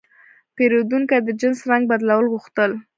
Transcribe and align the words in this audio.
پیرودونکی 0.55 1.19
د 1.23 1.29
جنس 1.39 1.59
رنګ 1.69 1.83
بدلول 1.91 2.25
غوښتل. 2.33 2.71